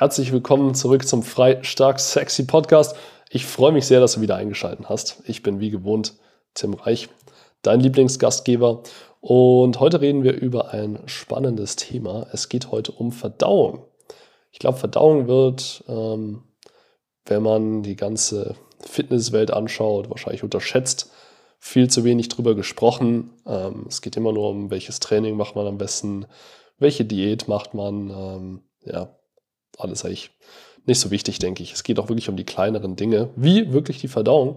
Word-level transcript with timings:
herzlich 0.00 0.30
willkommen 0.30 0.76
zurück 0.76 1.08
zum 1.08 1.24
Frei, 1.24 1.58
Stark, 1.62 1.98
Sexy 1.98 2.44
Podcast. 2.44 2.94
Ich 3.30 3.44
freue 3.44 3.72
mich 3.72 3.84
sehr, 3.84 3.98
dass 3.98 4.12
du 4.12 4.20
wieder 4.20 4.36
eingeschaltet 4.36 4.88
hast. 4.88 5.20
Ich 5.24 5.42
bin 5.42 5.58
wie 5.58 5.70
gewohnt 5.70 6.14
Tim 6.54 6.74
Reich, 6.74 7.08
dein 7.62 7.80
Lieblingsgastgeber. 7.80 8.84
Und 9.20 9.80
heute 9.80 10.00
reden 10.00 10.22
wir 10.22 10.34
über 10.34 10.72
ein 10.72 11.00
spannendes 11.06 11.74
Thema. 11.74 12.28
Es 12.30 12.48
geht 12.48 12.70
heute 12.70 12.92
um 12.92 13.10
Verdauung. 13.10 13.86
Ich 14.52 14.60
glaube, 14.60 14.78
Verdauung 14.78 15.26
wird, 15.26 15.82
ähm, 15.88 16.44
wenn 17.26 17.42
man 17.42 17.82
die 17.82 17.96
ganze 17.96 18.54
Fitnesswelt 18.78 19.50
anschaut, 19.50 20.10
wahrscheinlich 20.10 20.44
unterschätzt. 20.44 21.10
Viel 21.58 21.90
zu 21.90 22.04
wenig 22.04 22.28
drüber 22.28 22.54
gesprochen. 22.54 23.32
Ähm, 23.46 23.86
es 23.88 24.00
geht 24.00 24.16
immer 24.16 24.32
nur 24.32 24.50
um, 24.50 24.70
welches 24.70 25.00
Training 25.00 25.36
macht 25.36 25.56
man 25.56 25.66
am 25.66 25.76
besten, 25.76 26.26
welche 26.78 27.04
Diät 27.04 27.48
macht 27.48 27.74
man. 27.74 28.10
Ähm, 28.10 28.62
ja, 28.84 29.17
alles 29.76 30.04
eigentlich 30.04 30.30
nicht 30.86 31.00
so 31.00 31.10
wichtig, 31.10 31.38
denke 31.38 31.62
ich. 31.62 31.72
Es 31.72 31.82
geht 31.82 31.98
auch 31.98 32.08
wirklich 32.08 32.28
um 32.28 32.36
die 32.36 32.44
kleineren 32.44 32.96
Dinge, 32.96 33.28
wie 33.36 33.72
wirklich 33.72 34.00
die 34.00 34.08
Verdauung. 34.08 34.56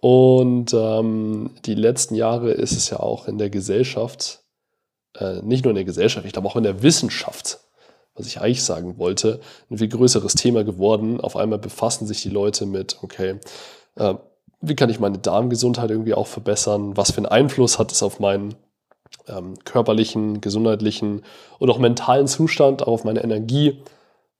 Und 0.00 0.74
ähm, 0.74 1.50
die 1.64 1.74
letzten 1.74 2.14
Jahre 2.14 2.52
ist 2.52 2.72
es 2.72 2.90
ja 2.90 3.00
auch 3.00 3.28
in 3.28 3.38
der 3.38 3.50
Gesellschaft, 3.50 4.40
äh, 5.18 5.40
nicht 5.42 5.64
nur 5.64 5.70
in 5.70 5.76
der 5.76 5.84
Gesellschaft, 5.84 6.26
ich 6.26 6.32
glaube 6.32 6.48
auch 6.48 6.56
in 6.56 6.62
der 6.62 6.82
Wissenschaft, 6.82 7.60
was 8.14 8.26
ich 8.26 8.40
eigentlich 8.40 8.62
sagen 8.62 8.98
wollte, 8.98 9.40
ein 9.70 9.78
viel 9.78 9.88
größeres 9.88 10.34
Thema 10.34 10.64
geworden. 10.64 11.20
Auf 11.20 11.36
einmal 11.36 11.58
befassen 11.58 12.06
sich 12.06 12.22
die 12.22 12.30
Leute 12.30 12.66
mit, 12.66 12.98
okay, 13.02 13.38
äh, 13.96 14.14
wie 14.60 14.74
kann 14.74 14.90
ich 14.90 15.00
meine 15.00 15.18
Darmgesundheit 15.18 15.90
irgendwie 15.90 16.14
auch 16.14 16.26
verbessern? 16.26 16.96
Was 16.96 17.12
für 17.12 17.18
einen 17.18 17.26
Einfluss 17.26 17.78
hat 17.78 17.92
es 17.92 18.02
auf 18.02 18.20
meinen 18.20 18.54
ähm, 19.28 19.54
körperlichen, 19.64 20.40
gesundheitlichen 20.40 21.22
und 21.58 21.70
auch 21.70 21.78
mentalen 21.78 22.26
Zustand, 22.26 22.82
auch 22.82 22.92
auf 22.92 23.04
meine 23.04 23.22
Energie? 23.22 23.82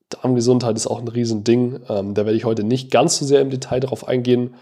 Darmgesundheit 0.09 0.77
ist 0.77 0.87
auch 0.87 1.01
ein 1.01 1.09
Riesending. 1.09 1.81
Ähm, 1.89 2.15
da 2.15 2.25
werde 2.25 2.37
ich 2.37 2.45
heute 2.45 2.65
nicht 2.65 2.91
ganz 2.91 3.17
so 3.19 3.25
sehr 3.25 3.41
im 3.41 3.51
Detail 3.51 3.81
darauf 3.81 4.07
eingehen. 4.07 4.55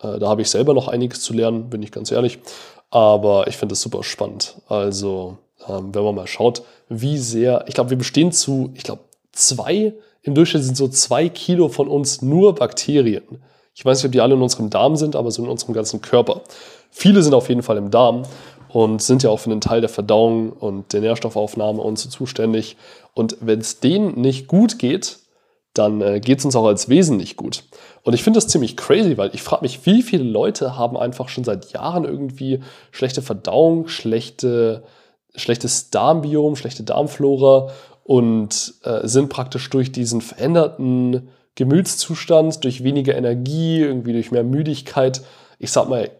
Äh, 0.00 0.18
da 0.18 0.28
habe 0.28 0.42
ich 0.42 0.50
selber 0.50 0.74
noch 0.74 0.88
einiges 0.88 1.20
zu 1.20 1.32
lernen, 1.32 1.70
bin 1.70 1.82
ich 1.82 1.92
ganz 1.92 2.10
ehrlich. 2.10 2.38
Aber 2.90 3.46
ich 3.48 3.56
finde 3.56 3.74
es 3.74 3.80
super 3.80 4.02
spannend. 4.02 4.56
Also, 4.68 5.38
ähm, 5.68 5.94
wenn 5.94 6.04
man 6.04 6.14
mal 6.14 6.26
schaut, 6.26 6.62
wie 6.88 7.18
sehr, 7.18 7.64
ich 7.68 7.74
glaube, 7.74 7.90
wir 7.90 7.98
bestehen 7.98 8.32
zu, 8.32 8.70
ich 8.74 8.84
glaube, 8.84 9.02
zwei, 9.32 9.94
im 10.22 10.34
Durchschnitt 10.34 10.64
sind 10.64 10.76
so 10.76 10.88
zwei 10.88 11.28
Kilo 11.28 11.68
von 11.68 11.88
uns 11.88 12.22
nur 12.22 12.54
Bakterien. 12.54 13.22
Ich 13.74 13.84
weiß 13.84 13.98
nicht, 13.98 14.06
ob 14.06 14.12
die 14.12 14.20
alle 14.20 14.34
in 14.34 14.42
unserem 14.42 14.70
Darm 14.70 14.96
sind, 14.96 15.14
aber 15.14 15.30
so 15.30 15.44
in 15.44 15.50
unserem 15.50 15.74
ganzen 15.74 16.00
Körper. 16.00 16.40
Viele 16.90 17.22
sind 17.22 17.34
auf 17.34 17.48
jeden 17.48 17.62
Fall 17.62 17.76
im 17.76 17.90
Darm 17.90 18.22
und 18.68 19.02
sind 19.02 19.22
ja 19.22 19.30
auch 19.30 19.40
für 19.40 19.50
den 19.50 19.60
Teil 19.60 19.80
der 19.80 19.90
Verdauung 19.90 20.52
und 20.52 20.92
der 20.92 21.00
Nährstoffaufnahme 21.00 21.80
und 21.80 21.98
so 21.98 22.08
zuständig. 22.08 22.76
Und 23.14 23.36
wenn 23.40 23.60
es 23.60 23.80
denen 23.80 24.20
nicht 24.20 24.46
gut 24.46 24.78
geht, 24.78 25.18
dann 25.74 26.00
äh, 26.00 26.20
geht 26.20 26.38
es 26.38 26.44
uns 26.44 26.56
auch 26.56 26.66
als 26.66 26.88
Wesen 26.88 27.16
nicht 27.16 27.36
gut. 27.36 27.64
Und 28.02 28.14
ich 28.14 28.22
finde 28.22 28.38
das 28.38 28.48
ziemlich 28.48 28.76
crazy, 28.76 29.18
weil 29.18 29.34
ich 29.34 29.42
frage 29.42 29.62
mich, 29.62 29.84
wie 29.84 30.02
viele 30.02 30.24
Leute 30.24 30.76
haben 30.76 30.96
einfach 30.96 31.28
schon 31.28 31.44
seit 31.44 31.72
Jahren 31.72 32.04
irgendwie 32.04 32.60
schlechte 32.90 33.22
Verdauung, 33.22 33.88
schlechte, 33.88 34.84
schlechtes 35.34 35.90
Darmbiom, 35.90 36.56
schlechte 36.56 36.82
Darmflora 36.82 37.70
und 38.04 38.74
äh, 38.84 39.06
sind 39.06 39.28
praktisch 39.28 39.68
durch 39.70 39.92
diesen 39.92 40.20
veränderten 40.20 41.28
Gemütszustand, 41.56 42.64
durch 42.64 42.84
weniger 42.84 43.16
Energie, 43.16 43.80
irgendwie 43.80 44.12
durch 44.12 44.30
mehr 44.30 44.44
Müdigkeit, 44.44 45.22
ich 45.58 45.72
sag 45.72 45.88
mal, 45.88 46.10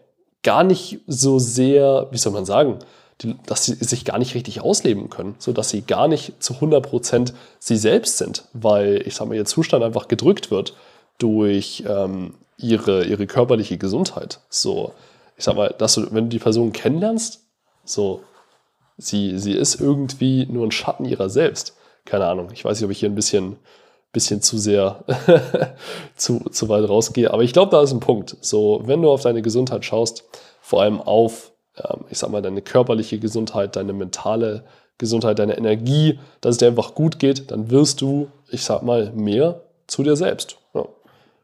gar 0.43 0.63
nicht 0.63 0.99
so 1.07 1.39
sehr, 1.39 2.07
wie 2.11 2.17
soll 2.17 2.33
man 2.33 2.45
sagen, 2.45 2.79
die, 3.21 3.35
dass 3.45 3.65
sie 3.65 3.73
sich 3.73 4.05
gar 4.05 4.19
nicht 4.19 4.35
richtig 4.35 4.61
ausleben 4.61 5.09
können, 5.09 5.35
sodass 5.39 5.69
sie 5.69 5.81
gar 5.81 6.07
nicht 6.07 6.41
zu 6.41 6.53
100% 6.53 7.33
sie 7.59 7.77
selbst 7.77 8.17
sind, 8.17 8.45
weil, 8.53 9.01
ich 9.05 9.15
sag 9.15 9.27
mal, 9.27 9.35
ihr 9.35 9.45
Zustand 9.45 9.83
einfach 9.83 10.07
gedrückt 10.07 10.51
wird 10.51 10.75
durch 11.17 11.83
ähm, 11.87 12.35
ihre, 12.57 13.05
ihre 13.05 13.25
körperliche 13.25 13.77
Gesundheit. 13.77 14.39
So, 14.49 14.93
ich 15.35 15.43
sag 15.43 15.55
mal, 15.55 15.73
dass 15.77 15.95
du, 15.95 16.13
wenn 16.13 16.25
du 16.25 16.29
die 16.29 16.39
Person 16.39 16.71
kennenlernst, 16.73 17.43
so, 17.83 18.21
sie, 18.97 19.39
sie 19.39 19.53
ist 19.53 19.79
irgendwie 19.79 20.45
nur 20.45 20.65
ein 20.65 20.71
Schatten 20.71 21.05
ihrer 21.05 21.29
selbst. 21.29 21.75
Keine 22.05 22.27
Ahnung, 22.27 22.49
ich 22.53 22.63
weiß 22.63 22.79
nicht, 22.79 22.85
ob 22.85 22.91
ich 22.91 22.99
hier 22.99 23.09
ein 23.09 23.15
bisschen, 23.15 23.57
bisschen 24.17 24.41
zu 24.41 24.57
sehr 24.57 25.03
zu, 26.15 26.39
zu 26.51 26.69
weit 26.69 26.89
rausgehe, 26.89 27.31
aber 27.31 27.43
ich 27.43 27.53
glaube, 27.53 27.71
da 27.71 27.81
ist 27.81 27.91
ein 27.91 27.99
Punkt. 27.99 28.35
So, 28.41 28.81
wenn 28.85 29.01
du 29.01 29.11
auf 29.11 29.21
deine 29.21 29.41
Gesundheit 29.41 29.85
schaust, 29.85 30.23
vor 30.61 30.81
allem 30.81 30.99
auf 30.99 31.51
ähm, 31.77 32.05
ich 32.09 32.17
sag 32.17 32.29
mal, 32.29 32.41
deine 32.41 32.61
körperliche 32.61 33.19
Gesundheit, 33.19 33.75
deine 33.75 33.93
mentale 33.93 34.63
Gesundheit, 34.97 35.39
deine 35.39 35.57
Energie, 35.57 36.19
dass 36.41 36.53
es 36.53 36.57
dir 36.57 36.67
einfach 36.67 36.95
gut 36.95 37.19
geht, 37.19 37.51
dann 37.51 37.69
wirst 37.69 38.01
du, 38.01 38.27
ich 38.49 38.63
sag 38.63 38.81
mal, 38.83 39.11
mehr 39.13 39.61
zu 39.85 40.03
dir 40.03 40.15
selbst. 40.15 40.57
Ja, 40.73 40.85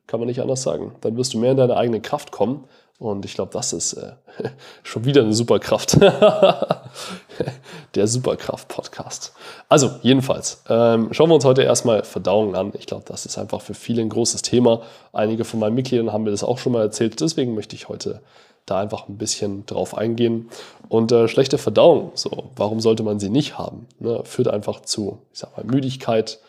kann 0.08 0.20
man 0.20 0.28
nicht 0.28 0.42
anders 0.42 0.64
sagen. 0.64 0.96
Dann 1.02 1.16
wirst 1.18 1.34
du 1.34 1.38
mehr 1.38 1.52
in 1.52 1.58
deine 1.58 1.78
eigene 1.78 2.02
Kraft 2.02 2.32
kommen. 2.32 2.66
Und 3.00 3.26
ich 3.26 3.34
glaube, 3.34 3.52
das 3.52 3.74
ist 3.74 3.94
äh, 3.94 4.14
schon 4.84 5.06
wieder 5.06 5.22
eine 5.22 5.34
Superkraft. 5.34 5.98
Der 7.96 8.08
Superkraft-Podcast. 8.08 9.34
Also, 9.70 9.92
jedenfalls, 10.02 10.64
ähm, 10.70 11.14
schauen 11.14 11.30
wir 11.30 11.36
uns 11.36 11.46
heute 11.46 11.64
erstmal 11.64 12.04
Verdauung 12.04 12.56
an. 12.56 12.72
Ich 12.78 12.86
glaube, 12.86 13.04
das 13.08 13.26
ist 13.26 13.38
einfach 13.38 13.62
für 13.62 13.74
viele 13.74 14.02
ein 14.02 14.10
großes 14.10 14.42
Thema. 14.42 14.82
Einige 15.12 15.46
von 15.46 15.60
meinen 15.60 15.76
Mitgliedern 15.76 16.12
haben 16.12 16.24
mir 16.24 16.32
das 16.32 16.44
auch 16.44 16.58
schon 16.58 16.74
mal 16.74 16.82
erzählt. 16.82 17.20
Deswegen 17.20 17.56
möchte 17.56 17.76
ich 17.76 17.90
heute 17.90 18.22
da 18.66 18.80
einfach 18.80 19.10
ein 19.10 19.18
bisschen 19.18 19.66
drauf 19.66 19.98
eingehen. 19.98 20.50
Und 20.90 21.12
äh, 21.12 21.28
schlechte 21.28 21.58
Verdauung, 21.58 22.12
so, 22.16 22.52
warum 22.56 22.80
sollte 22.80 23.04
man 23.04 23.20
sie 23.20 23.30
nicht 23.30 23.58
haben? 23.58 23.88
Ne? 24.00 24.22
Führt 24.24 24.48
einfach 24.48 24.82
zu, 24.82 25.20
ich 25.34 25.40
sag 25.40 25.56
mal, 25.58 25.66
Müdigkeit, 25.66 26.40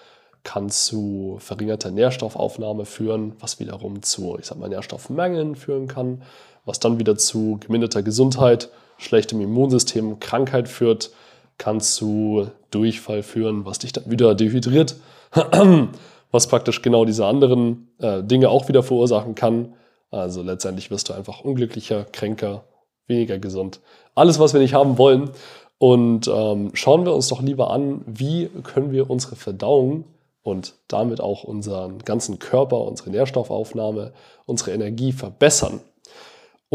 kann 0.44 0.68
zu 0.68 1.38
verringerter 1.40 1.90
Nährstoffaufnahme 1.90 2.84
führen, 2.84 3.32
was 3.40 3.58
wiederum 3.58 4.02
zu, 4.02 4.36
ich 4.38 4.46
sag 4.46 4.58
mal, 4.58 4.68
Nährstoffmängeln 4.68 5.56
führen 5.56 5.88
kann, 5.88 6.22
was 6.66 6.80
dann 6.80 6.98
wieder 6.98 7.16
zu 7.16 7.58
geminderter 7.60 8.02
Gesundheit, 8.02 8.68
schlechtem 9.04 9.40
Immunsystem, 9.40 10.20
Krankheit 10.20 10.68
führt, 10.68 11.10
kann 11.58 11.80
zu 11.80 12.48
Durchfall 12.70 13.22
führen, 13.22 13.64
was 13.64 13.78
dich 13.78 13.92
dann 13.92 14.10
wieder 14.10 14.34
dehydriert, 14.34 14.96
was 16.32 16.48
praktisch 16.48 16.82
genau 16.82 17.04
diese 17.04 17.26
anderen 17.26 17.88
äh, 17.98 18.22
Dinge 18.22 18.48
auch 18.48 18.68
wieder 18.68 18.82
verursachen 18.82 19.34
kann 19.34 19.74
also 20.14 20.42
letztendlich 20.42 20.92
wirst 20.92 21.08
du 21.08 21.12
einfach 21.12 21.40
unglücklicher, 21.40 22.04
kränker, 22.04 22.62
weniger 23.08 23.38
gesund. 23.38 23.80
Alles, 24.14 24.38
was 24.38 24.54
wir 24.54 24.60
nicht 24.60 24.74
haben 24.74 24.96
wollen. 24.96 25.30
Und 25.78 26.28
ähm, 26.28 26.70
schauen 26.74 27.04
wir 27.04 27.12
uns 27.12 27.28
doch 27.28 27.42
lieber 27.42 27.70
an, 27.70 28.02
wie 28.06 28.48
können 28.62 28.92
wir 28.92 29.10
unsere 29.10 29.34
Verdauung 29.34 30.04
und 30.42 30.74
damit 30.86 31.20
auch 31.20 31.42
unseren 31.42 31.98
ganzen 31.98 32.38
Körper, 32.38 32.80
unsere 32.82 33.10
Nährstoffaufnahme, 33.10 34.12
unsere 34.46 34.70
Energie 34.70 35.10
verbessern. 35.10 35.80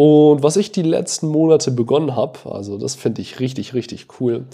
Und 0.01 0.43
was 0.43 0.55
ich 0.55 0.71
die 0.71 0.81
letzten 0.81 1.27
Monate 1.27 1.71
begonnen 1.71 2.15
habe, 2.15 2.39
also 2.49 2.77
das 2.77 2.95
finde 2.95 3.21
ich 3.21 3.41
richtig, 3.41 3.73
richtig 3.73 4.07
cool, 4.21 4.45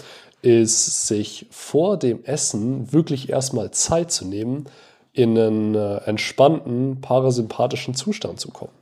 ist 0.42 1.06
sich 1.06 1.46
vor 1.50 1.96
dem 1.96 2.24
Essen 2.24 2.92
wirklich 2.92 3.28
erstmal 3.28 3.70
Zeit 3.70 4.10
zu 4.10 4.26
nehmen, 4.26 4.64
in 5.12 5.38
einen 5.38 5.76
äh, 5.76 5.98
entspannten, 5.98 7.00
parasympathischen 7.00 7.94
Zustand 7.94 8.40
zu 8.40 8.50
kommen. 8.50 8.72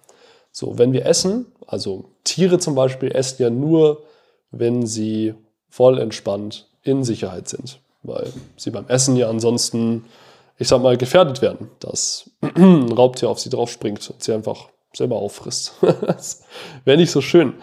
So, 0.53 0.79
wenn 0.79 0.95
wir 0.95 1.05
essen, 1.05 1.53
also 1.67 2.07
Tiere 2.25 2.59
zum 2.59 2.75
Beispiel 2.75 3.15
essen 3.15 3.43
ja 3.43 3.51
nur, 3.51 4.03
wenn 4.51 4.87
sie 4.87 5.35
voll 5.69 5.99
entspannt 5.99 6.67
in 6.83 7.05
Sicherheit 7.05 7.47
sind, 7.47 7.79
weil 8.05 8.33
sie 8.57 8.71
beim 8.71 8.89
Essen 8.89 9.17
ja 9.17 9.29
ansonsten, 9.29 10.07
ich 10.57 10.69
sag 10.69 10.81
mal, 10.81 10.97
gefährdet 10.97 11.43
werden, 11.43 11.71
dass 11.81 12.31
ein 12.41 12.91
Raubtier 12.91 13.29
auf 13.29 13.39
sie 13.39 13.51
drauf 13.51 13.71
springt 13.71 14.09
und 14.09 14.23
sie 14.23 14.33
einfach 14.33 14.69
selber 14.97 15.17
auffrisst. 15.17 15.75
wäre 16.85 16.97
nicht 16.97 17.11
so 17.11 17.21
schön. 17.21 17.55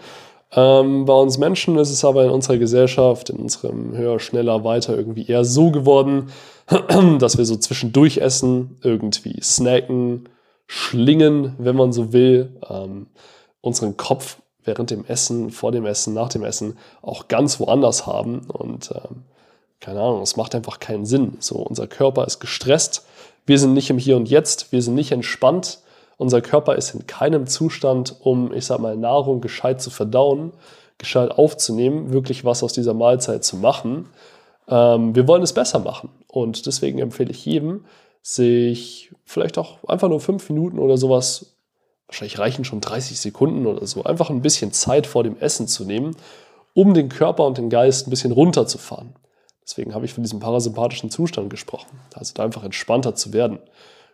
Ähm, 0.54 1.06
bei 1.06 1.14
uns 1.14 1.38
Menschen 1.38 1.78
ist 1.78 1.90
es 1.90 2.04
aber 2.04 2.24
in 2.24 2.30
unserer 2.30 2.58
Gesellschaft, 2.58 3.30
in 3.30 3.36
unserem 3.36 3.96
höher, 3.96 4.20
schneller, 4.20 4.64
weiter 4.64 4.96
irgendwie 4.96 5.26
eher 5.26 5.44
so 5.44 5.70
geworden, 5.70 6.30
dass 7.18 7.38
wir 7.38 7.44
so 7.44 7.56
zwischendurch 7.56 8.18
essen, 8.18 8.78
irgendwie 8.82 9.40
snacken, 9.42 10.28
schlingen, 10.66 11.54
wenn 11.58 11.76
man 11.76 11.92
so 11.92 12.12
will, 12.12 12.56
ähm, 12.68 13.06
unseren 13.60 13.96
Kopf 13.96 14.38
während 14.64 14.90
dem 14.90 15.04
Essen, 15.06 15.50
vor 15.50 15.72
dem 15.72 15.86
Essen, 15.86 16.14
nach 16.14 16.28
dem 16.28 16.44
Essen 16.44 16.78
auch 17.00 17.28
ganz 17.28 17.58
woanders 17.58 18.06
haben. 18.06 18.50
Und 18.50 18.90
ähm, 18.92 19.24
keine 19.80 20.00
Ahnung, 20.00 20.22
es 20.22 20.36
macht 20.36 20.54
einfach 20.54 20.80
keinen 20.80 21.06
Sinn. 21.06 21.36
So, 21.40 21.56
unser 21.56 21.86
Körper 21.86 22.26
ist 22.26 22.40
gestresst, 22.40 23.06
wir 23.44 23.58
sind 23.58 23.74
nicht 23.74 23.90
im 23.90 23.98
Hier 23.98 24.16
und 24.16 24.28
Jetzt, 24.28 24.70
wir 24.70 24.82
sind 24.82 24.94
nicht 24.94 25.12
entspannt. 25.12 25.80
Unser 26.22 26.40
Körper 26.40 26.76
ist 26.76 26.94
in 26.94 27.04
keinem 27.08 27.48
Zustand, 27.48 28.14
um, 28.20 28.54
ich 28.54 28.64
sag 28.66 28.78
mal, 28.78 28.96
Nahrung 28.96 29.40
gescheit 29.40 29.82
zu 29.82 29.90
verdauen, 29.90 30.52
gescheit 30.96 31.32
aufzunehmen, 31.32 32.12
wirklich 32.12 32.44
was 32.44 32.62
aus 32.62 32.72
dieser 32.72 32.94
Mahlzeit 32.94 33.42
zu 33.42 33.56
machen. 33.56 34.08
Ähm, 34.68 35.16
wir 35.16 35.26
wollen 35.26 35.42
es 35.42 35.52
besser 35.52 35.80
machen. 35.80 36.10
Und 36.28 36.66
deswegen 36.66 37.00
empfehle 37.00 37.32
ich 37.32 37.44
jedem, 37.44 37.86
sich 38.22 39.12
vielleicht 39.24 39.58
auch 39.58 39.82
einfach 39.88 40.08
nur 40.08 40.20
fünf 40.20 40.48
Minuten 40.48 40.78
oder 40.78 40.96
sowas, 40.96 41.56
wahrscheinlich 42.06 42.38
reichen 42.38 42.64
schon 42.64 42.80
30 42.80 43.18
Sekunden 43.18 43.66
oder 43.66 43.84
so, 43.84 44.04
einfach 44.04 44.30
ein 44.30 44.42
bisschen 44.42 44.70
Zeit 44.72 45.08
vor 45.08 45.24
dem 45.24 45.36
Essen 45.40 45.66
zu 45.66 45.84
nehmen, 45.84 46.14
um 46.72 46.94
den 46.94 47.08
Körper 47.08 47.44
und 47.44 47.58
den 47.58 47.68
Geist 47.68 48.06
ein 48.06 48.10
bisschen 48.10 48.30
runterzufahren. 48.30 49.16
Deswegen 49.64 49.92
habe 49.92 50.04
ich 50.04 50.12
von 50.12 50.22
diesem 50.22 50.38
parasympathischen 50.38 51.10
Zustand 51.10 51.50
gesprochen. 51.50 51.98
Also 52.14 52.32
da 52.32 52.44
einfach 52.44 52.62
entspannter 52.62 53.16
zu 53.16 53.32
werden. 53.32 53.58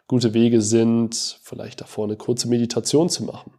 Gute 0.09 0.35
Wege 0.35 0.61
sind, 0.63 1.39
vielleicht 1.43 1.81
davor 1.81 2.05
eine 2.05 2.17
kurze 2.17 2.49
Meditation 2.49 3.09
zu 3.09 3.25
machen. 3.25 3.53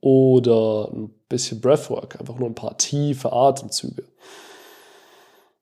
Oder 0.00 0.90
ein 0.92 1.10
bisschen 1.28 1.60
Breathwork, 1.60 2.20
einfach 2.20 2.38
nur 2.38 2.48
ein 2.48 2.54
paar 2.54 2.76
tiefe 2.76 3.32
Atemzüge. 3.32 4.04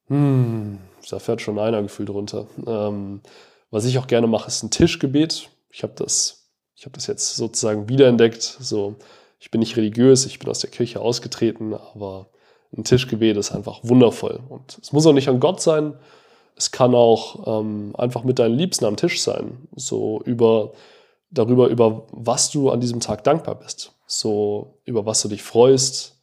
Hm, 0.08 0.78
da 1.08 1.18
fährt 1.20 1.40
schon 1.40 1.58
einer 1.58 1.82
gefühlt 1.82 2.10
runter. 2.10 2.46
Ähm, 2.66 3.20
was 3.70 3.84
ich 3.84 3.98
auch 3.98 4.08
gerne 4.08 4.26
mache, 4.26 4.48
ist 4.48 4.62
ein 4.62 4.70
Tischgebet. 4.70 5.48
Ich 5.70 5.84
habe 5.84 5.92
das, 5.94 6.50
ich 6.74 6.84
habe 6.84 6.94
das 6.94 7.06
jetzt 7.06 7.36
sozusagen 7.36 7.88
wiederentdeckt. 7.88 8.42
So, 8.42 8.96
ich 9.38 9.50
bin 9.50 9.60
nicht 9.60 9.76
religiös, 9.76 10.26
ich 10.26 10.40
bin 10.40 10.48
aus 10.48 10.58
der 10.58 10.70
Kirche 10.70 11.00
ausgetreten, 11.00 11.72
aber 11.72 12.30
ein 12.76 12.82
Tischgebet 12.82 13.36
ist 13.36 13.52
einfach 13.52 13.80
wundervoll. 13.82 14.40
Und 14.48 14.78
es 14.82 14.92
muss 14.92 15.06
auch 15.06 15.12
nicht 15.12 15.28
an 15.28 15.38
Gott 15.38 15.60
sein. 15.60 15.94
Es 16.56 16.70
kann 16.70 16.94
auch 16.94 17.60
ähm, 17.60 17.94
einfach 17.96 18.24
mit 18.24 18.38
deinen 18.38 18.56
Liebsten 18.56 18.84
am 18.84 18.96
Tisch 18.96 19.22
sein. 19.22 19.68
So 19.74 20.20
über, 20.24 20.72
darüber, 21.30 21.68
über 21.68 22.06
was 22.12 22.50
du 22.50 22.70
an 22.70 22.80
diesem 22.80 23.00
Tag 23.00 23.24
dankbar 23.24 23.56
bist. 23.56 23.92
So 24.06 24.78
über 24.84 25.06
was 25.06 25.22
du 25.22 25.28
dich 25.28 25.42
freust, 25.42 26.16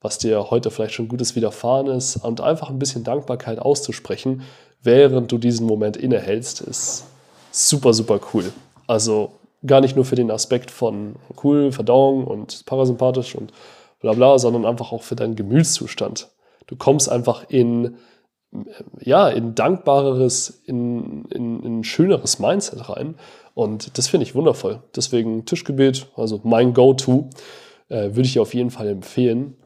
was 0.00 0.18
dir 0.18 0.50
heute 0.50 0.70
vielleicht 0.70 0.94
schon 0.94 1.08
Gutes 1.08 1.36
widerfahren 1.36 1.86
ist. 1.86 2.16
Und 2.16 2.40
einfach 2.40 2.70
ein 2.70 2.78
bisschen 2.78 3.04
Dankbarkeit 3.04 3.58
auszusprechen, 3.58 4.42
während 4.82 5.30
du 5.32 5.38
diesen 5.38 5.66
Moment 5.66 5.96
innehältst, 5.96 6.60
ist 6.60 7.04
super, 7.50 7.92
super 7.92 8.20
cool. 8.32 8.52
Also 8.86 9.32
gar 9.66 9.80
nicht 9.80 9.96
nur 9.96 10.04
für 10.04 10.16
den 10.16 10.30
Aspekt 10.30 10.70
von 10.70 11.16
cool, 11.44 11.72
Verdauung 11.72 12.24
und 12.24 12.64
parasympathisch 12.66 13.34
und 13.34 13.52
bla 14.00 14.12
bla, 14.12 14.38
sondern 14.38 14.64
einfach 14.64 14.92
auch 14.92 15.02
für 15.02 15.16
deinen 15.16 15.36
Gemütszustand. 15.36 16.28
Du 16.66 16.76
kommst 16.76 17.08
einfach 17.08 17.44
in, 17.48 17.96
ja, 19.00 19.28
in 19.28 19.54
dankbareres, 19.54 20.62
in, 20.66 21.24
in, 21.26 21.62
in 21.62 21.84
schöneres 21.84 22.38
Mindset 22.38 22.88
rein. 22.88 23.14
Und 23.54 23.96
das 23.98 24.08
finde 24.08 24.24
ich 24.24 24.34
wundervoll. 24.34 24.82
Deswegen 24.94 25.44
Tischgebet, 25.44 26.08
also 26.16 26.40
mein 26.42 26.74
Go-To, 26.74 27.30
äh, 27.88 28.10
würde 28.14 28.22
ich 28.22 28.38
auf 28.38 28.54
jeden 28.54 28.70
Fall 28.70 28.88
empfehlen. 28.88 29.56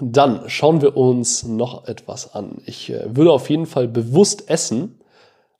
Dann 0.00 0.48
schauen 0.48 0.82
wir 0.82 0.96
uns 0.96 1.44
noch 1.44 1.88
etwas 1.88 2.34
an. 2.34 2.58
Ich 2.66 2.90
äh, 2.90 3.16
würde 3.16 3.32
auf 3.32 3.48
jeden 3.50 3.66
Fall 3.66 3.88
bewusst 3.88 4.50
essen, 4.50 5.00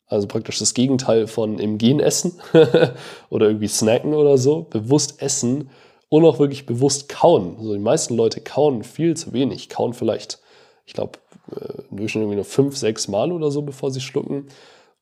also 0.06 0.28
praktisch 0.28 0.58
das 0.58 0.74
Gegenteil 0.74 1.26
von 1.26 1.58
im 1.58 1.78
Gehen 1.78 1.98
essen 1.98 2.38
oder 3.30 3.46
irgendwie 3.46 3.68
snacken 3.68 4.14
oder 4.14 4.38
so. 4.38 4.62
Bewusst 4.62 5.20
essen 5.20 5.70
und 6.08 6.24
auch 6.24 6.38
wirklich 6.38 6.66
bewusst 6.66 7.08
kauen. 7.08 7.56
Also 7.58 7.72
die 7.72 7.80
meisten 7.80 8.14
Leute 8.14 8.40
kauen 8.40 8.84
viel 8.84 9.16
zu 9.16 9.32
wenig, 9.32 9.68
kauen 9.68 9.94
vielleicht, 9.94 10.40
ich 10.86 10.94
glaube, 10.94 11.18
äh, 11.54 11.82
im 11.90 11.96
Durchschnitt 11.98 12.22
irgendwie 12.22 12.36
nur 12.36 12.44
fünf, 12.44 12.76
sechs 12.76 13.08
Mal 13.08 13.32
oder 13.32 13.50
so, 13.50 13.62
bevor 13.62 13.90
sie 13.90 14.00
schlucken. 14.00 14.46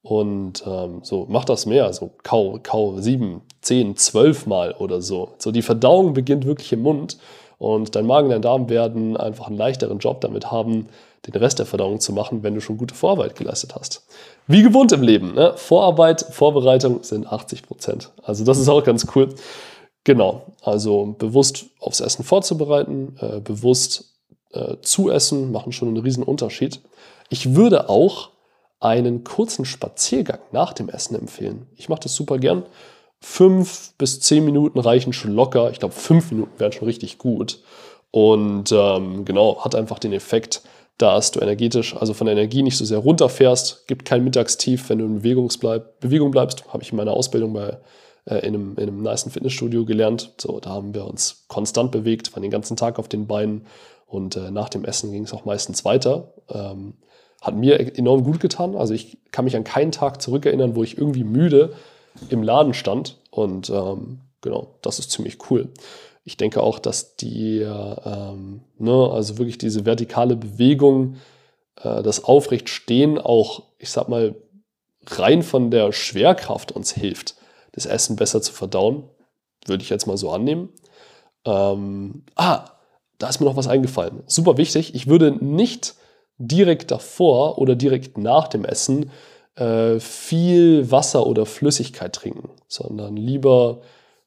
Und 0.02 0.64
ähm, 0.66 1.00
so, 1.02 1.26
mach 1.30 1.44
das 1.44 1.64
mehr, 1.64 1.92
so 1.92 2.10
kau, 2.22 2.58
kau 2.62 2.98
sieben, 2.98 3.40
zehn, 3.62 3.96
zwölf 3.96 4.46
Mal 4.46 4.72
oder 4.72 5.00
so. 5.00 5.30
So, 5.38 5.50
die 5.50 5.62
Verdauung 5.62 6.12
beginnt 6.12 6.44
wirklich 6.44 6.72
im 6.72 6.82
Mund 6.82 7.18
und 7.58 7.94
dein 7.94 8.04
Magen, 8.04 8.28
dein 8.28 8.42
Darm 8.42 8.68
werden 8.68 9.16
einfach 9.16 9.46
einen 9.46 9.56
leichteren 9.56 9.98
Job 9.98 10.20
damit 10.20 10.50
haben, 10.50 10.88
den 11.26 11.34
Rest 11.34 11.58
der 11.58 11.64
Verdauung 11.64 12.00
zu 12.00 12.12
machen, 12.12 12.42
wenn 12.42 12.54
du 12.54 12.60
schon 12.60 12.76
gute 12.76 12.94
Vorarbeit 12.94 13.34
geleistet 13.36 13.74
hast. 13.74 14.06
Wie 14.46 14.62
gewohnt 14.62 14.92
im 14.92 15.02
Leben, 15.02 15.32
ne? 15.32 15.54
Vorarbeit, 15.56 16.20
Vorbereitung 16.20 17.02
sind 17.02 17.26
80 17.26 17.62
Prozent. 17.62 18.10
Also 18.22 18.44
das 18.44 18.58
ist 18.58 18.68
auch 18.68 18.84
ganz 18.84 19.06
cool. 19.14 19.34
Genau, 20.04 20.42
also 20.60 21.14
bewusst 21.18 21.64
aufs 21.80 22.00
Essen 22.00 22.24
vorzubereiten, 22.24 23.16
äh, 23.20 23.40
bewusst 23.40 24.13
äh, 24.54 24.76
zu 24.80 25.10
essen, 25.10 25.52
machen 25.52 25.72
schon 25.72 25.88
einen 25.88 25.98
riesen 25.98 26.22
Unterschied. 26.22 26.80
Ich 27.28 27.54
würde 27.54 27.88
auch 27.88 28.30
einen 28.80 29.24
kurzen 29.24 29.64
Spaziergang 29.64 30.40
nach 30.52 30.72
dem 30.72 30.88
Essen 30.88 31.14
empfehlen. 31.14 31.66
Ich 31.76 31.88
mache 31.88 32.00
das 32.00 32.14
super 32.14 32.38
gern. 32.38 32.64
Fünf 33.20 33.94
bis 33.96 34.20
zehn 34.20 34.44
Minuten 34.44 34.78
reichen 34.78 35.12
schon 35.12 35.32
locker. 35.32 35.70
Ich 35.70 35.78
glaube, 35.78 35.94
fünf 35.94 36.30
Minuten 36.30 36.58
wären 36.58 36.72
schon 36.72 36.86
richtig 36.86 37.18
gut. 37.18 37.60
Und 38.10 38.70
ähm, 38.72 39.24
genau, 39.24 39.64
hat 39.64 39.74
einfach 39.74 39.98
den 39.98 40.12
Effekt, 40.12 40.62
dass 40.98 41.32
du 41.32 41.40
energetisch, 41.40 41.96
also 41.96 42.14
von 42.14 42.26
der 42.26 42.36
Energie 42.36 42.62
nicht 42.62 42.76
so 42.76 42.84
sehr 42.84 42.98
runterfährst, 42.98 43.88
gibt 43.88 44.04
kein 44.04 44.22
Mittagstief, 44.22 44.88
wenn 44.88 44.98
du 44.98 45.06
in 45.06 45.16
Bewegung 45.16 46.30
bleibst. 46.30 46.72
Habe 46.72 46.82
ich 46.82 46.92
in 46.92 46.96
meiner 46.96 47.12
Ausbildung 47.12 47.54
bei 47.54 47.78
äh, 48.26 48.38
in, 48.46 48.54
einem, 48.54 48.76
in 48.76 48.88
einem 48.88 49.02
nice 49.02 49.30
Fitnessstudio 49.30 49.84
gelernt. 49.84 50.32
So, 50.38 50.60
da 50.60 50.70
haben 50.70 50.94
wir 50.94 51.06
uns 51.06 51.44
konstant 51.48 51.92
bewegt, 51.92 52.32
waren 52.34 52.42
den 52.42 52.50
ganzen 52.50 52.76
Tag 52.76 52.98
auf 52.98 53.08
den 53.08 53.26
Beinen 53.26 53.66
und 54.06 54.36
äh, 54.36 54.50
nach 54.50 54.68
dem 54.68 54.84
Essen 54.84 55.12
ging 55.12 55.24
es 55.24 55.32
auch 55.32 55.44
meistens 55.44 55.84
weiter. 55.84 56.34
Ähm, 56.48 56.94
hat 57.40 57.54
mir 57.54 57.78
enorm 57.98 58.24
gut 58.24 58.40
getan. 58.40 58.74
Also 58.74 58.94
ich 58.94 59.18
kann 59.30 59.44
mich 59.44 59.56
an 59.56 59.64
keinen 59.64 59.92
Tag 59.92 60.22
zurückerinnern, 60.22 60.74
wo 60.76 60.82
ich 60.82 60.96
irgendwie 60.96 61.24
müde 61.24 61.74
im 62.30 62.42
Laden 62.42 62.72
stand. 62.72 63.18
Und 63.30 63.68
ähm, 63.70 64.20
genau, 64.40 64.78
das 64.80 64.98
ist 64.98 65.10
ziemlich 65.10 65.50
cool. 65.50 65.68
Ich 66.24 66.38
denke 66.38 66.62
auch, 66.62 66.78
dass 66.78 67.16
die, 67.16 67.60
ähm, 67.60 68.62
ne, 68.78 69.10
also 69.12 69.36
wirklich 69.36 69.58
diese 69.58 69.84
vertikale 69.84 70.36
Bewegung, 70.36 71.16
äh, 71.82 72.02
das 72.02 72.24
Aufrechtstehen 72.24 73.18
auch, 73.18 73.64
ich 73.78 73.90
sag 73.90 74.08
mal, 74.08 74.34
rein 75.06 75.42
von 75.42 75.70
der 75.70 75.92
Schwerkraft 75.92 76.72
uns 76.72 76.92
hilft 76.92 77.36
das 77.74 77.86
Essen 77.86 78.16
besser 78.16 78.40
zu 78.40 78.52
verdauen. 78.52 79.04
Würde 79.66 79.82
ich 79.82 79.90
jetzt 79.90 80.06
mal 80.06 80.16
so 80.16 80.30
annehmen. 80.30 80.68
Ähm, 81.44 82.24
ah, 82.36 82.70
da 83.24 83.30
ist 83.30 83.40
mir 83.40 83.46
noch 83.46 83.56
was 83.56 83.68
eingefallen. 83.68 84.22
Super 84.26 84.58
wichtig. 84.58 84.94
Ich 84.94 85.06
würde 85.06 85.32
nicht 85.42 85.94
direkt 86.36 86.90
davor 86.90 87.56
oder 87.56 87.74
direkt 87.74 88.18
nach 88.18 88.48
dem 88.48 88.66
Essen 88.66 89.10
äh, 89.56 89.98
viel 89.98 90.90
Wasser 90.90 91.26
oder 91.26 91.46
Flüssigkeit 91.46 92.12
trinken, 92.12 92.50
sondern 92.68 93.16
lieber 93.16 93.80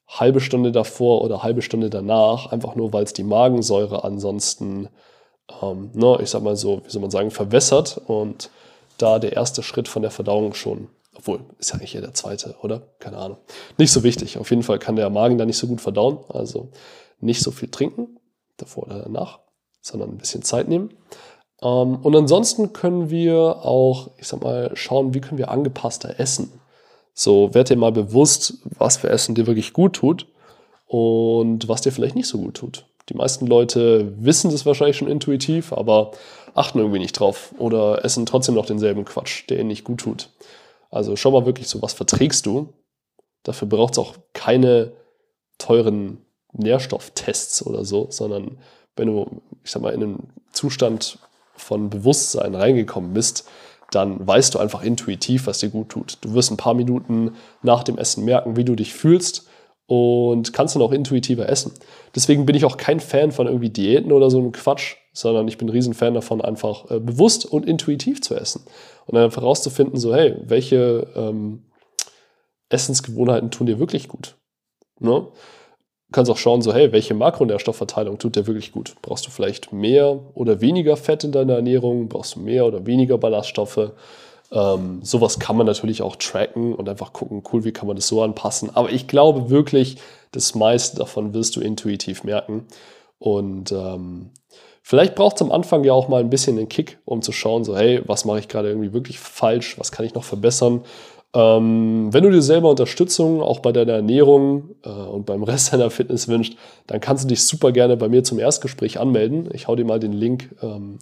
halbe 0.07 0.41
Stunde 0.41 0.71
davor 0.71 1.21
oder 1.21 1.43
halbe 1.43 1.61
Stunde 1.61 1.91
danach, 1.91 2.51
einfach 2.51 2.73
nur, 2.73 2.91
weil 2.91 3.03
es 3.03 3.13
die 3.13 3.23
Magensäure 3.23 4.03
ansonsten, 4.03 4.89
ähm, 5.61 5.91
ne, 5.93 6.17
ich 6.19 6.31
sag 6.31 6.41
mal 6.41 6.55
so, 6.55 6.81
wie 6.83 6.89
soll 6.89 7.03
man 7.03 7.11
sagen, 7.11 7.29
verwässert 7.29 8.01
und 8.07 8.49
da 8.97 9.19
der 9.19 9.33
erste 9.33 9.61
Schritt 9.61 9.87
von 9.87 10.01
der 10.01 10.09
Verdauung 10.09 10.55
schon 10.55 10.87
obwohl, 11.15 11.41
ist 11.59 11.69
ja 11.69 11.75
eigentlich 11.75 11.95
eher 11.95 12.01
der 12.01 12.13
zweite, 12.13 12.55
oder? 12.61 12.81
Keine 12.99 13.17
Ahnung. 13.17 13.37
Nicht 13.79 13.91
so 13.91 14.03
wichtig. 14.03 14.37
Auf 14.37 14.51
jeden 14.51 14.61
Fall 14.61 14.77
kann 14.77 14.95
der 14.95 15.09
Magen 15.09 15.39
da 15.39 15.45
nicht 15.45 15.57
so 15.57 15.65
gut 15.65 15.81
verdauen. 15.81 16.19
Also 16.29 16.69
nicht 17.19 17.41
so 17.41 17.49
viel 17.49 17.69
trinken, 17.69 18.19
davor 18.57 18.87
oder 18.87 19.03
danach, 19.03 19.39
sondern 19.81 20.09
ein 20.09 20.17
bisschen 20.17 20.43
Zeit 20.43 20.67
nehmen. 20.67 20.91
Ähm, 21.61 21.95
und 21.95 22.15
ansonsten 22.15 22.73
können 22.73 23.09
wir 23.09 23.37
auch, 23.63 24.11
ich 24.17 24.27
sag 24.27 24.43
mal, 24.43 24.71
schauen, 24.75 25.13
wie 25.13 25.21
können 25.21 25.37
wir 25.37 25.51
angepasster 25.51 26.19
essen. 26.19 26.51
So, 27.13 27.53
werd 27.53 27.69
dir 27.69 27.77
mal 27.77 27.91
bewusst, 27.91 28.59
was 28.77 28.97
für 28.97 29.09
Essen 29.09 29.33
dir 29.33 29.47
wirklich 29.47 29.73
gut 29.73 29.93
tut 29.93 30.27
und 30.85 31.67
was 31.67 31.81
dir 31.81 31.91
vielleicht 31.91 32.15
nicht 32.15 32.27
so 32.27 32.37
gut 32.37 32.55
tut. 32.57 32.85
Die 33.09 33.15
meisten 33.15 33.47
Leute 33.47 34.13
wissen 34.23 34.51
das 34.51 34.65
wahrscheinlich 34.65 34.97
schon 34.97 35.07
intuitiv, 35.07 35.73
aber 35.73 36.11
achten 36.53 36.79
irgendwie 36.79 36.99
nicht 36.99 37.13
drauf 37.13 37.55
oder 37.57 38.03
essen 38.03 38.25
trotzdem 38.25 38.55
noch 38.55 38.65
denselben 38.65 39.05
Quatsch, 39.05 39.49
der 39.49 39.59
ihnen 39.59 39.69
nicht 39.69 39.83
gut 39.83 40.01
tut. 40.01 40.29
Also 40.91 41.15
schau 41.15 41.31
mal 41.31 41.45
wirklich 41.45 41.67
so, 41.67 41.81
was 41.81 41.93
verträgst 41.93 42.45
du. 42.45 42.73
Dafür 43.43 43.67
braucht 43.67 43.93
es 43.93 43.99
auch 43.99 44.13
keine 44.33 44.91
teuren 45.57 46.25
Nährstofftests 46.57 47.65
oder 47.65 47.85
so, 47.85 48.07
sondern 48.09 48.57
wenn 48.95 49.07
du, 49.07 49.41
ich 49.63 49.71
sag 49.71 49.81
mal, 49.81 49.93
in 49.93 50.03
einen 50.03 50.29
Zustand 50.51 51.19
von 51.55 51.89
Bewusstsein 51.89 52.55
reingekommen 52.55 53.13
bist, 53.13 53.47
dann 53.91 54.25
weißt 54.25 54.53
du 54.53 54.59
einfach 54.59 54.83
intuitiv, 54.83 55.47
was 55.47 55.59
dir 55.59 55.69
gut 55.69 55.89
tut. 55.89 56.17
Du 56.21 56.33
wirst 56.33 56.51
ein 56.51 56.57
paar 56.57 56.73
Minuten 56.73 57.35
nach 57.61 57.83
dem 57.83 57.97
Essen 57.97 58.25
merken, 58.25 58.57
wie 58.57 58.65
du 58.65 58.75
dich 58.75 58.93
fühlst 58.93 59.47
und 59.85 60.51
kannst 60.51 60.75
dann 60.75 60.81
auch 60.81 60.91
intuitiver 60.91 61.47
essen. 61.47 61.71
Deswegen 62.13 62.45
bin 62.45 62.55
ich 62.55 62.65
auch 62.65 62.75
kein 62.75 62.99
Fan 62.99 63.31
von 63.31 63.47
irgendwie 63.47 63.69
Diäten 63.69 64.11
oder 64.11 64.29
so 64.29 64.39
einem 64.39 64.51
Quatsch, 64.51 64.95
sondern 65.13 65.47
ich 65.47 65.57
bin 65.57 65.67
ein 65.67 65.71
Riesenfan 65.71 66.13
davon, 66.13 66.41
einfach 66.41 66.91
äh, 66.91 66.99
bewusst 66.99 67.45
und 67.45 67.65
intuitiv 67.65 68.21
zu 68.21 68.35
essen. 68.35 68.65
Und 69.05 69.15
dann 69.15 69.23
einfach 69.23 69.41
rauszufinden, 69.41 69.97
so, 69.97 70.13
hey, 70.13 70.35
welche 70.43 71.07
ähm, 71.15 71.63
Essensgewohnheiten 72.69 73.49
tun 73.49 73.67
dir 73.67 73.79
wirklich 73.79 74.09
gut? 74.09 74.35
Ne? 74.99 75.25
Kannst 76.11 76.31
auch 76.31 76.37
schauen, 76.37 76.61
so, 76.61 76.73
hey, 76.73 76.91
welche 76.93 77.13
Makronährstoffverteilung 77.13 78.17
tut 78.17 78.37
dir 78.37 78.47
wirklich 78.47 78.71
gut? 78.71 78.95
Brauchst 79.01 79.27
du 79.27 79.31
vielleicht 79.31 79.73
mehr 79.73 80.19
oder 80.35 80.61
weniger 80.61 80.95
Fett 80.95 81.25
in 81.25 81.33
deiner 81.33 81.55
Ernährung? 81.55 82.07
Brauchst 82.07 82.35
du 82.35 82.39
mehr 82.39 82.65
oder 82.65 82.85
weniger 82.85 83.17
Ballaststoffe? 83.17 83.91
Ähm, 84.51 84.99
sowas 85.03 85.39
kann 85.39 85.57
man 85.57 85.65
natürlich 85.67 86.01
auch 86.01 86.15
tracken 86.15 86.73
und 86.73 86.87
einfach 86.87 87.11
gucken, 87.11 87.43
cool, 87.51 87.65
wie 87.65 87.73
kann 87.73 87.87
man 87.87 87.97
das 87.97 88.07
so 88.07 88.21
anpassen. 88.21 88.73
Aber 88.73 88.89
ich 88.89 89.07
glaube 89.07 89.49
wirklich, 89.49 89.97
das 90.31 90.55
meiste 90.55 90.97
davon 90.97 91.33
wirst 91.33 91.57
du 91.57 91.59
intuitiv 91.59 92.23
merken. 92.23 92.65
Und 93.19 93.73
ähm, 93.73 94.29
vielleicht 94.81 95.15
braucht 95.15 95.35
es 95.35 95.41
am 95.41 95.51
Anfang 95.51 95.83
ja 95.83 95.91
auch 95.91 96.07
mal 96.07 96.21
ein 96.21 96.29
bisschen 96.29 96.55
den 96.55 96.69
Kick, 96.69 96.99
um 97.03 97.21
zu 97.21 97.33
schauen, 97.33 97.65
so, 97.65 97.75
hey, 97.75 98.01
was 98.05 98.23
mache 98.23 98.39
ich 98.39 98.47
gerade 98.47 98.69
irgendwie 98.69 98.93
wirklich 98.93 99.19
falsch? 99.19 99.77
Was 99.77 99.91
kann 99.91 100.05
ich 100.05 100.13
noch 100.13 100.23
verbessern? 100.23 100.85
Ähm, 101.33 102.09
wenn 102.11 102.23
du 102.23 102.31
dir 102.31 102.41
selber 102.41 102.69
Unterstützung 102.69 103.41
auch 103.41 103.59
bei 103.59 103.71
deiner 103.71 103.93
Ernährung 103.93 104.75
äh, 104.83 104.89
und 104.89 105.25
beim 105.25 105.43
Rest 105.43 105.73
deiner 105.73 105.89
Fitness 105.89 106.27
wünscht, 106.27 106.57
dann 106.87 106.99
kannst 106.99 107.23
du 107.23 107.27
dich 107.27 107.43
super 107.43 107.71
gerne 107.71 107.97
bei 107.97 108.09
mir 108.09 108.23
zum 108.23 108.39
Erstgespräch 108.39 108.99
anmelden. 108.99 109.49
Ich 109.53 109.67
hau 109.67 109.75
dir 109.75 109.85
mal 109.85 109.99
den 109.99 110.13
Link 110.13 110.55
ähm, 110.61 110.99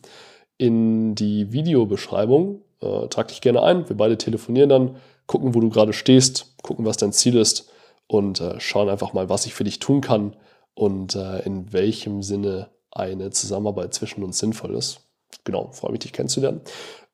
in 0.57 1.15
die 1.15 1.51
Videobeschreibung. 1.51 2.61
Äh, 2.81 3.07
trag 3.07 3.27
dich 3.27 3.41
gerne 3.41 3.63
ein. 3.63 3.87
Wir 3.87 3.97
beide 3.97 4.17
telefonieren 4.17 4.69
dann, 4.69 4.95
gucken, 5.27 5.55
wo 5.55 5.59
du 5.59 5.69
gerade 5.69 5.93
stehst, 5.93 6.53
gucken, 6.63 6.85
was 6.85 6.97
dein 6.97 7.13
Ziel 7.13 7.37
ist 7.37 7.69
und 8.07 8.41
äh, 8.41 8.59
schauen 8.59 8.89
einfach 8.89 9.13
mal, 9.13 9.29
was 9.29 9.45
ich 9.45 9.53
für 9.53 9.63
dich 9.63 9.79
tun 9.79 10.01
kann 10.01 10.35
und 10.73 11.15
äh, 11.15 11.39
in 11.39 11.71
welchem 11.73 12.21
Sinne 12.21 12.69
eine 12.91 13.31
Zusammenarbeit 13.31 13.93
zwischen 13.93 14.23
uns 14.23 14.39
sinnvoll 14.39 14.75
ist. 14.75 15.01
Genau, 15.43 15.69
freue 15.71 15.91
mich, 15.91 15.99
dich 15.99 16.13
kennenzulernen. 16.13 16.61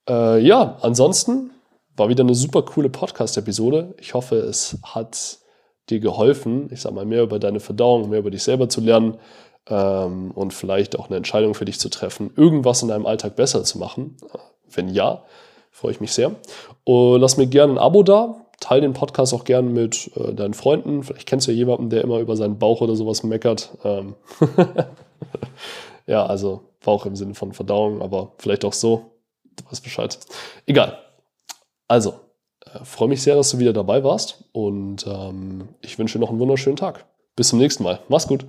Äh, 0.07 0.39
ja, 0.39 0.77
ansonsten 0.81 1.50
war 1.95 2.09
wieder 2.09 2.23
eine 2.23 2.35
super 2.35 2.63
coole 2.63 2.89
Podcast-Episode. 2.89 3.95
Ich 3.99 4.13
hoffe, 4.13 4.37
es 4.37 4.77
hat 4.83 5.39
dir 5.89 5.99
geholfen, 5.99 6.69
ich 6.71 6.81
sag 6.81 6.93
mal, 6.93 7.05
mehr 7.05 7.23
über 7.23 7.39
deine 7.39 7.59
Verdauung, 7.59 8.09
mehr 8.09 8.19
über 8.19 8.31
dich 8.31 8.43
selber 8.43 8.69
zu 8.69 8.81
lernen 8.81 9.17
ähm, 9.67 10.31
und 10.31 10.53
vielleicht 10.53 10.97
auch 10.97 11.07
eine 11.07 11.17
Entscheidung 11.17 11.53
für 11.53 11.65
dich 11.65 11.79
zu 11.79 11.89
treffen, 11.89 12.31
irgendwas 12.35 12.81
in 12.81 12.87
deinem 12.87 13.05
Alltag 13.05 13.35
besser 13.35 13.63
zu 13.63 13.77
machen. 13.77 14.17
Wenn 14.69 14.89
ja, 14.89 15.23
freue 15.69 15.91
ich 15.91 16.01
mich 16.01 16.13
sehr. 16.13 16.35
Und 16.83 17.19
lass 17.19 17.37
mir 17.37 17.47
gerne 17.47 17.73
ein 17.73 17.77
Abo 17.77 18.03
da. 18.03 18.45
Teil 18.59 18.81
den 18.81 18.93
Podcast 18.93 19.33
auch 19.33 19.43
gerne 19.43 19.69
mit 19.69 20.11
äh, 20.15 20.33
deinen 20.33 20.53
Freunden. 20.53 21.03
Vielleicht 21.03 21.27
kennst 21.27 21.47
du 21.47 21.51
ja 21.51 21.57
jemanden, 21.57 21.89
der 21.89 22.03
immer 22.03 22.19
über 22.19 22.35
seinen 22.35 22.59
Bauch 22.59 22.81
oder 22.81 22.95
sowas 22.95 23.23
meckert. 23.23 23.75
Ähm 23.83 24.15
ja, 26.05 26.25
also 26.25 26.61
Bauch 26.83 27.05
im 27.07 27.15
Sinne 27.15 27.33
von 27.33 27.53
Verdauung, 27.53 28.01
aber 28.01 28.33
vielleicht 28.37 28.63
auch 28.63 28.73
so. 28.73 29.11
Du 29.55 29.63
weißt 29.69 29.83
Bescheid. 29.83 30.17
Egal. 30.67 30.97
Also, 31.91 32.21
äh, 32.65 32.85
freue 32.85 33.09
mich 33.09 33.21
sehr, 33.21 33.35
dass 33.35 33.51
du 33.51 33.59
wieder 33.59 33.73
dabei 33.73 34.01
warst 34.01 34.45
und 34.53 35.05
ähm, 35.05 35.67
ich 35.81 35.99
wünsche 35.99 36.17
dir 36.17 36.21
noch 36.21 36.29
einen 36.29 36.39
wunderschönen 36.39 36.77
Tag. 36.77 37.05
Bis 37.35 37.49
zum 37.49 37.59
nächsten 37.59 37.83
Mal. 37.83 37.99
Mach's 38.07 38.29
gut. 38.29 38.45